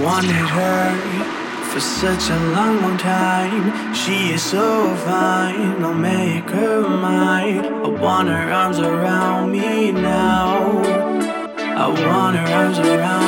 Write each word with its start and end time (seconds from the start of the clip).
Wanted 0.00 0.32
her 0.32 1.64
for 1.70 1.78
such 1.78 2.30
a 2.30 2.38
long, 2.50 2.82
long 2.82 2.98
time. 2.98 3.94
She 3.94 4.30
is 4.30 4.42
so 4.42 4.96
fine, 4.96 5.84
I'll 5.84 5.94
make 5.94 6.50
her 6.50 6.88
mine. 6.88 7.64
I 7.64 7.88
want 7.88 8.28
her 8.28 8.50
arms 8.52 8.80
around 8.80 9.52
me 9.52 9.92
now. 9.92 10.82
I 11.84 11.86
want 11.88 12.36
her 12.36 12.54
arms 12.54 12.78
around 12.80 13.27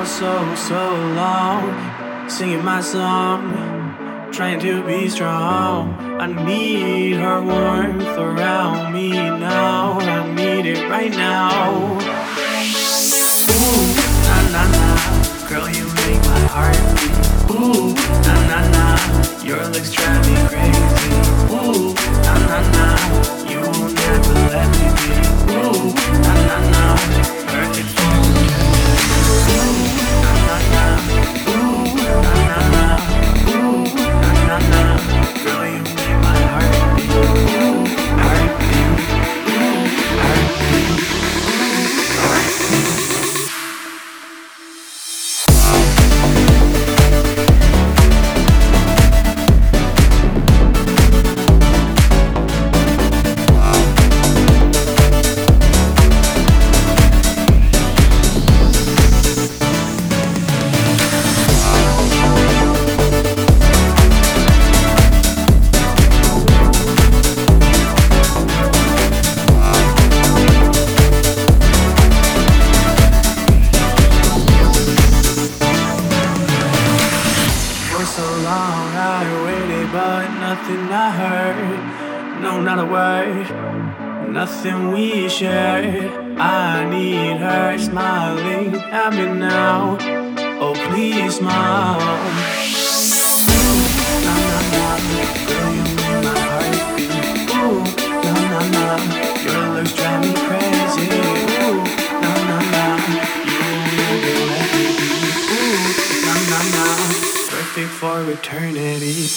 for 0.00 0.06
so, 0.06 0.54
so 0.54 0.94
long. 1.14 2.28
Singing 2.28 2.64
my 2.64 2.80
song, 2.80 4.30
trying 4.32 4.58
to 4.60 4.82
be 4.84 5.08
strong. 5.08 5.94
I 6.18 6.26
need 6.26 7.16
her 7.16 7.42
warmth 7.42 8.16
around 8.16 8.94
me 8.94 9.10
now. 9.10 9.98
I 10.00 10.32
need 10.32 10.66
it 10.66 10.88
right 10.88 11.10
now. 11.10 11.50
Ooh, 11.72 12.00
na 14.24 14.36
na 14.52 14.62
na. 14.72 15.29
long. 78.50 78.88
I 79.16 79.22
waited, 79.44 79.88
but 79.92 80.26
nothing 80.46 80.84
I 81.06 81.08
heard. 81.22 81.80
No, 82.42 82.52
not 82.60 82.78
a 82.86 82.88
word. 82.96 83.46
Nothing 84.40 84.92
we 84.94 85.28
shared. 85.28 86.12
I 86.38 86.88
need 86.94 87.36
her 87.46 87.78
smiling 87.78 88.74
at 89.02 89.10
me 89.18 89.26
now. 89.38 89.98
Oh, 90.62 90.74
please, 90.88 91.40
mom. 91.40 92.69
for 108.10 108.28
eternity. 108.32 109.28